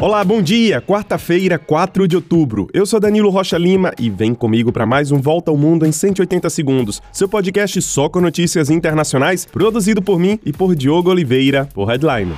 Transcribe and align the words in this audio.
Olá, 0.00 0.22
bom 0.22 0.40
dia! 0.40 0.80
Quarta-feira, 0.80 1.58
4 1.58 2.06
de 2.06 2.14
outubro. 2.14 2.68
Eu 2.72 2.86
sou 2.86 3.00
Danilo 3.00 3.30
Rocha 3.30 3.58
Lima 3.58 3.92
e 3.98 4.08
vem 4.08 4.32
comigo 4.32 4.70
para 4.70 4.86
mais 4.86 5.10
um 5.10 5.20
Volta 5.20 5.50
ao 5.50 5.56
Mundo 5.56 5.84
em 5.84 5.90
180 5.90 6.48
segundos. 6.50 7.02
Seu 7.10 7.28
podcast 7.28 7.82
só 7.82 8.08
com 8.08 8.20
notícias 8.20 8.70
internacionais, 8.70 9.44
produzido 9.44 10.00
por 10.00 10.20
mim 10.20 10.38
e 10.46 10.52
por 10.52 10.76
Diogo 10.76 11.10
Oliveira, 11.10 11.68
por 11.74 11.86
Headline. 11.88 12.32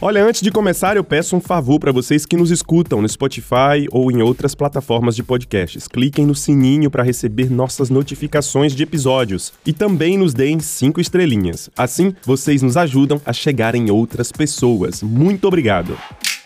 Olha, 0.00 0.24
antes 0.24 0.42
de 0.42 0.50
começar, 0.50 0.96
eu 0.96 1.04
peço 1.04 1.36
um 1.36 1.40
favor 1.40 1.78
para 1.78 1.92
vocês 1.92 2.26
que 2.26 2.36
nos 2.36 2.50
escutam 2.50 3.00
no 3.00 3.08
Spotify 3.08 3.86
ou 3.92 4.10
em 4.10 4.20
outras 4.20 4.52
plataformas 4.56 5.14
de 5.14 5.22
podcasts. 5.22 5.86
Cliquem 5.86 6.26
no 6.26 6.34
sininho 6.34 6.90
para 6.90 7.04
receber 7.04 7.48
nossas 7.48 7.90
notificações 7.90 8.74
de 8.74 8.82
episódios 8.82 9.52
e 9.64 9.72
também 9.72 10.18
nos 10.18 10.34
deem 10.34 10.58
cinco 10.58 11.00
estrelinhas. 11.00 11.70
Assim, 11.78 12.12
vocês 12.24 12.60
nos 12.60 12.76
ajudam 12.76 13.20
a 13.24 13.32
chegar 13.32 13.76
em 13.76 13.88
outras 13.88 14.32
pessoas. 14.32 15.00
Muito 15.00 15.46
obrigado. 15.46 15.96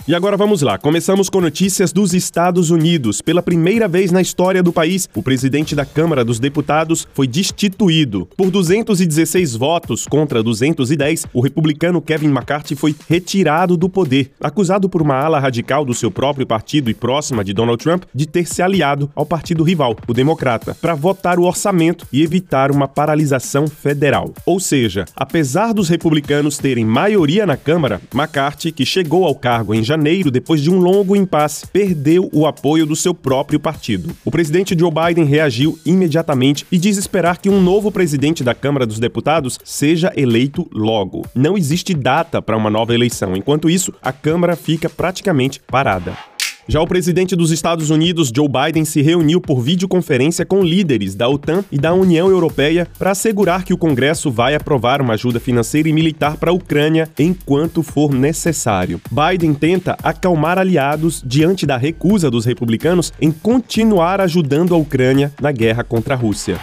E 0.08 0.14
agora 0.14 0.38
vamos 0.38 0.62
lá. 0.62 0.78
Começamos 0.78 1.28
com 1.28 1.38
notícias 1.38 1.92
dos 1.92 2.14
Estados 2.14 2.70
Unidos. 2.70 3.20
Pela 3.20 3.42
primeira 3.42 3.86
vez 3.86 4.10
na 4.10 4.22
história 4.22 4.62
do 4.62 4.72
país, 4.72 5.06
o 5.14 5.22
presidente 5.22 5.76
da 5.76 5.84
Câmara 5.84 6.24
dos 6.24 6.40
Deputados 6.40 7.06
foi 7.12 7.26
destituído. 7.26 8.26
Por 8.34 8.50
216 8.50 9.54
votos 9.54 10.06
contra 10.06 10.42
210, 10.42 11.26
o 11.30 11.42
republicano 11.42 12.00
Kevin 12.00 12.28
McCarthy 12.28 12.74
foi 12.74 12.96
retirado 13.06 13.76
do 13.76 13.86
poder, 13.86 14.30
acusado 14.40 14.88
por 14.88 15.02
uma 15.02 15.14
ala 15.14 15.38
radical 15.38 15.84
do 15.84 15.92
seu 15.92 16.10
próprio 16.10 16.46
partido 16.46 16.88
e 16.88 16.94
próxima 16.94 17.44
de 17.44 17.52
Donald 17.52 17.84
Trump 17.84 18.04
de 18.14 18.24
ter 18.24 18.48
se 18.48 18.62
aliado 18.62 19.10
ao 19.14 19.26
partido 19.26 19.62
rival, 19.62 19.94
o 20.06 20.14
Democrata, 20.14 20.74
para 20.80 20.94
votar 20.94 21.38
o 21.38 21.42
orçamento 21.44 22.06
e 22.10 22.22
evitar 22.22 22.70
uma 22.70 22.88
paralisação 22.88 23.66
federal. 23.66 24.32
Ou 24.46 24.58
seja, 24.58 25.04
apesar 25.14 25.74
dos 25.74 25.90
republicanos 25.90 26.56
terem 26.56 26.86
maioria 26.86 27.44
na 27.44 27.58
Câmara, 27.58 28.00
McCarthy, 28.14 28.72
que 28.72 28.86
chegou 28.86 29.26
ao 29.26 29.34
cargo 29.34 29.74
em 29.74 29.84
janeiro, 29.84 29.97
janeiro, 29.98 30.30
depois 30.30 30.62
de 30.62 30.70
um 30.70 30.78
longo 30.78 31.16
impasse, 31.16 31.66
perdeu 31.66 32.30
o 32.32 32.46
apoio 32.46 32.86
do 32.86 32.94
seu 32.94 33.12
próprio 33.12 33.58
partido. 33.58 34.14
O 34.24 34.30
presidente 34.30 34.78
Joe 34.78 34.92
Biden 34.92 35.24
reagiu 35.24 35.76
imediatamente 35.84 36.64
e 36.70 36.78
diz 36.78 36.96
esperar 36.96 37.38
que 37.38 37.50
um 37.50 37.60
novo 37.60 37.90
presidente 37.90 38.44
da 38.44 38.54
Câmara 38.54 38.86
dos 38.86 39.00
Deputados 39.00 39.58
seja 39.64 40.12
eleito 40.16 40.68
logo. 40.72 41.26
Não 41.34 41.58
existe 41.58 41.92
data 41.94 42.40
para 42.40 42.56
uma 42.56 42.70
nova 42.70 42.94
eleição, 42.94 43.36
enquanto 43.36 43.68
isso, 43.68 43.92
a 44.00 44.12
Câmara 44.12 44.54
fica 44.54 44.88
praticamente 44.88 45.60
parada. 45.66 46.16
Já 46.70 46.82
o 46.82 46.86
presidente 46.86 47.34
dos 47.34 47.50
Estados 47.50 47.88
Unidos, 47.88 48.30
Joe 48.34 48.46
Biden, 48.46 48.84
se 48.84 49.00
reuniu 49.00 49.40
por 49.40 49.58
videoconferência 49.62 50.44
com 50.44 50.62
líderes 50.62 51.14
da 51.14 51.26
OTAN 51.26 51.64
e 51.72 51.78
da 51.78 51.94
União 51.94 52.28
Europeia 52.28 52.86
para 52.98 53.12
assegurar 53.12 53.64
que 53.64 53.72
o 53.72 53.78
Congresso 53.78 54.30
vai 54.30 54.54
aprovar 54.54 55.00
uma 55.00 55.14
ajuda 55.14 55.40
financeira 55.40 55.88
e 55.88 55.94
militar 55.94 56.36
para 56.36 56.50
a 56.50 56.54
Ucrânia 56.54 57.08
enquanto 57.18 57.82
for 57.82 58.12
necessário. 58.12 59.00
Biden 59.10 59.54
tenta 59.54 59.96
acalmar 60.02 60.58
aliados 60.58 61.22
diante 61.24 61.64
da 61.64 61.78
recusa 61.78 62.30
dos 62.30 62.44
republicanos 62.44 63.14
em 63.18 63.32
continuar 63.32 64.20
ajudando 64.20 64.74
a 64.74 64.76
Ucrânia 64.76 65.32
na 65.40 65.50
guerra 65.50 65.82
contra 65.82 66.12
a 66.12 66.18
Rússia. 66.18 66.60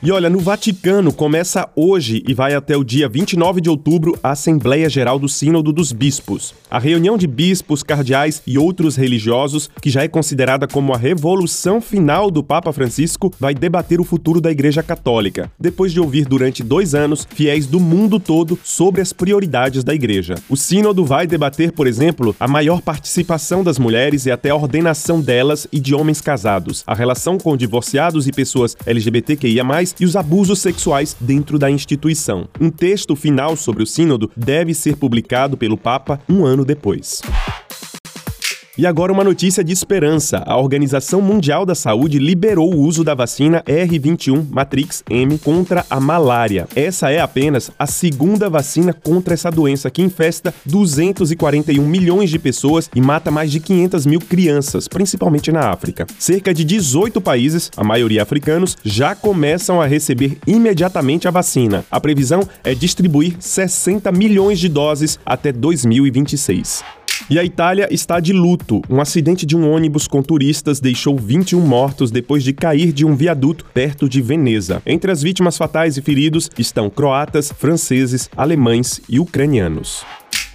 E 0.00 0.12
olha, 0.12 0.30
no 0.30 0.38
Vaticano 0.38 1.12
começa 1.12 1.68
hoje 1.74 2.22
e 2.24 2.32
vai 2.32 2.54
até 2.54 2.76
o 2.76 2.84
dia 2.84 3.08
29 3.08 3.60
de 3.60 3.68
outubro 3.68 4.16
a 4.22 4.30
Assembleia 4.30 4.88
Geral 4.88 5.18
do 5.18 5.28
Sínodo 5.28 5.72
dos 5.72 5.90
Bispos. 5.90 6.54
A 6.70 6.78
reunião 6.78 7.18
de 7.18 7.26
bispos, 7.26 7.82
cardeais 7.82 8.40
e 8.46 8.56
outros 8.56 8.94
religiosos, 8.94 9.68
que 9.82 9.90
já 9.90 10.04
é 10.04 10.08
considerada 10.08 10.68
como 10.68 10.92
a 10.92 10.96
revolução 10.96 11.80
final 11.80 12.30
do 12.30 12.44
Papa 12.44 12.72
Francisco, 12.72 13.32
vai 13.40 13.54
debater 13.54 14.00
o 14.00 14.04
futuro 14.04 14.40
da 14.40 14.52
Igreja 14.52 14.84
Católica, 14.84 15.50
depois 15.58 15.92
de 15.92 15.98
ouvir 15.98 16.26
durante 16.26 16.62
dois 16.62 16.94
anos 16.94 17.26
fiéis 17.34 17.66
do 17.66 17.80
mundo 17.80 18.20
todo 18.20 18.56
sobre 18.62 19.00
as 19.00 19.12
prioridades 19.12 19.82
da 19.82 19.94
Igreja. 19.94 20.36
O 20.48 20.56
Sínodo 20.56 21.04
vai 21.04 21.26
debater, 21.26 21.72
por 21.72 21.88
exemplo, 21.88 22.36
a 22.38 22.46
maior 22.46 22.80
participação 22.82 23.64
das 23.64 23.80
mulheres 23.80 24.26
e 24.26 24.30
até 24.30 24.50
a 24.50 24.54
ordenação 24.54 25.20
delas 25.20 25.66
e 25.72 25.80
de 25.80 25.92
homens 25.92 26.20
casados, 26.20 26.84
a 26.86 26.94
relação 26.94 27.36
com 27.36 27.56
divorciados 27.56 28.28
e 28.28 28.32
pessoas 28.32 28.76
LGBTQIA 28.86 29.64
e 29.98 30.04
os 30.04 30.16
abusos 30.16 30.58
sexuais 30.58 31.16
dentro 31.20 31.58
da 31.58 31.70
instituição. 31.70 32.48
Um 32.60 32.70
texto 32.70 33.14
final 33.16 33.56
sobre 33.56 33.82
o 33.82 33.86
Sínodo 33.86 34.30
deve 34.36 34.74
ser 34.74 34.96
publicado 34.96 35.56
pelo 35.56 35.76
Papa 35.76 36.20
um 36.28 36.44
ano 36.44 36.64
depois. 36.64 37.20
E 38.78 38.86
agora 38.86 39.12
uma 39.12 39.24
notícia 39.24 39.64
de 39.64 39.72
esperança. 39.72 40.40
A 40.46 40.56
Organização 40.56 41.20
Mundial 41.20 41.66
da 41.66 41.74
Saúde 41.74 42.20
liberou 42.20 42.72
o 42.72 42.80
uso 42.80 43.02
da 43.02 43.12
vacina 43.12 43.60
R21 43.66 44.46
Matrix 44.48 45.02
M 45.10 45.36
contra 45.36 45.84
a 45.90 45.98
malária. 45.98 46.68
Essa 46.76 47.10
é 47.10 47.18
apenas 47.18 47.72
a 47.76 47.88
segunda 47.88 48.48
vacina 48.48 48.92
contra 48.92 49.34
essa 49.34 49.50
doença 49.50 49.90
que 49.90 50.00
infesta 50.00 50.54
241 50.64 51.84
milhões 51.84 52.30
de 52.30 52.38
pessoas 52.38 52.88
e 52.94 53.00
mata 53.00 53.32
mais 53.32 53.50
de 53.50 53.58
500 53.58 54.06
mil 54.06 54.20
crianças, 54.20 54.86
principalmente 54.86 55.50
na 55.50 55.70
África. 55.70 56.06
Cerca 56.16 56.54
de 56.54 56.62
18 56.62 57.20
países, 57.20 57.72
a 57.76 57.82
maioria 57.82 58.22
africanos, 58.22 58.78
já 58.84 59.12
começam 59.12 59.82
a 59.82 59.86
receber 59.86 60.38
imediatamente 60.46 61.26
a 61.26 61.32
vacina. 61.32 61.84
A 61.90 61.98
previsão 61.98 62.48
é 62.62 62.76
distribuir 62.76 63.34
60 63.40 64.12
milhões 64.12 64.60
de 64.60 64.68
doses 64.68 65.18
até 65.26 65.50
2026. 65.50 66.97
E 67.30 67.38
a 67.38 67.44
Itália 67.44 67.88
está 67.90 68.20
de 68.20 68.32
luto. 68.32 68.82
Um 68.88 69.00
acidente 69.00 69.44
de 69.44 69.56
um 69.56 69.70
ônibus 69.70 70.06
com 70.06 70.22
turistas 70.22 70.80
deixou 70.80 71.16
21 71.16 71.60
mortos 71.60 72.10
depois 72.10 72.42
de 72.42 72.52
cair 72.52 72.92
de 72.92 73.04
um 73.04 73.14
viaduto 73.14 73.64
perto 73.72 74.08
de 74.08 74.20
Veneza. 74.20 74.82
Entre 74.86 75.10
as 75.10 75.22
vítimas 75.22 75.56
fatais 75.56 75.96
e 75.96 76.02
feridos 76.02 76.50
estão 76.58 76.88
croatas, 76.90 77.52
franceses, 77.52 78.28
alemães 78.36 79.00
e 79.08 79.18
ucranianos. 79.18 80.04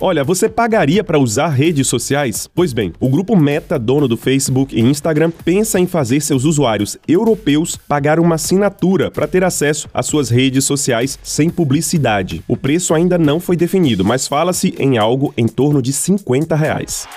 Olha, 0.05 0.21
você 0.21 0.49
pagaria 0.49 1.01
para 1.01 1.17
usar 1.17 1.47
redes 1.47 1.87
sociais? 1.87 2.45
Pois 2.53 2.73
bem, 2.73 2.91
o 2.99 3.07
grupo 3.07 3.37
Meta, 3.37 3.79
dono 3.79 4.05
do 4.05 4.17
Facebook 4.17 4.75
e 4.75 4.81
Instagram, 4.81 5.31
pensa 5.45 5.79
em 5.79 5.87
fazer 5.87 6.19
seus 6.19 6.43
usuários 6.43 6.97
europeus 7.07 7.77
pagar 7.87 8.19
uma 8.19 8.35
assinatura 8.35 9.09
para 9.09 9.27
ter 9.27 9.45
acesso 9.45 9.87
às 9.93 10.05
suas 10.05 10.29
redes 10.29 10.65
sociais 10.65 11.17
sem 11.23 11.49
publicidade. 11.49 12.43
O 12.49 12.57
preço 12.57 12.93
ainda 12.93 13.17
não 13.17 13.39
foi 13.39 13.55
definido, 13.55 14.03
mas 14.03 14.27
fala-se 14.27 14.75
em 14.77 14.97
algo 14.97 15.33
em 15.37 15.47
torno 15.47 15.81
de 15.81 15.93
50 15.93 16.53
reais. 16.53 17.07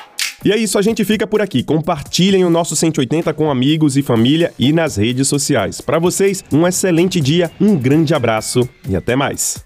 E 0.44 0.52
é 0.52 0.56
isso, 0.56 0.78
a 0.78 0.82
gente 0.82 1.04
fica 1.04 1.26
por 1.26 1.42
aqui. 1.42 1.64
Compartilhem 1.64 2.44
o 2.44 2.50
nosso 2.50 2.76
180 2.76 3.34
com 3.34 3.50
amigos 3.50 3.96
e 3.96 4.02
família 4.02 4.52
e 4.56 4.72
nas 4.72 4.94
redes 4.94 5.26
sociais. 5.26 5.80
Para 5.80 5.98
vocês, 5.98 6.44
um 6.52 6.64
excelente 6.64 7.20
dia, 7.20 7.50
um 7.60 7.76
grande 7.76 8.14
abraço 8.14 8.60
e 8.88 8.94
até 8.94 9.16
mais. 9.16 9.65